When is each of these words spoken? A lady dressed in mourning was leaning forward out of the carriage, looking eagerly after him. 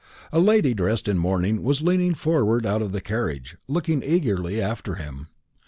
A 0.31 0.39
lady 0.39 0.73
dressed 0.73 1.07
in 1.07 1.19
mourning 1.19 1.61
was 1.61 1.83
leaning 1.83 2.15
forward 2.15 2.65
out 2.65 2.81
of 2.81 2.91
the 2.91 3.01
carriage, 3.01 3.55
looking 3.67 4.01
eagerly 4.01 4.59
after 4.59 4.95
him. 4.95 5.27